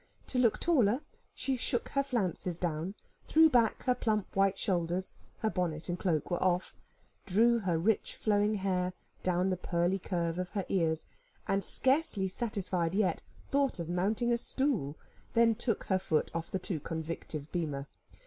To 0.25 0.39
look 0.39 0.57
taller, 0.59 1.01
she 1.35 1.55
shook 1.55 1.89
her 1.89 2.01
flounces 2.01 2.57
down, 2.57 2.95
threw 3.27 3.51
back 3.51 3.83
her 3.83 3.93
plump 3.93 4.35
white 4.35 4.57
shoulders 4.57 5.13
her 5.41 5.49
bonnet 5.51 5.89
and 5.89 5.99
cloak 5.99 6.31
were 6.31 6.41
off 6.43 6.75
drew 7.27 7.59
her 7.59 7.77
rich 7.77 8.15
flowing 8.15 8.55
hair 8.55 8.93
down 9.21 9.51
the 9.51 9.57
pearly 9.57 9.99
curve 9.99 10.39
of 10.39 10.49
her 10.57 10.65
ears 10.69 11.05
and, 11.47 11.63
scarcely 11.63 12.27
satisfied 12.27 12.95
yet, 12.95 13.21
thought 13.51 13.77
of 13.77 13.89
mounting 13.89 14.31
a 14.33 14.39
stool, 14.39 14.97
then 15.35 15.53
took 15.53 15.83
her 15.83 15.99
foot 15.99 16.31
off 16.33 16.49
the 16.49 16.57
too 16.57 16.79
convictive 16.79 17.51
bema. 17.51 17.87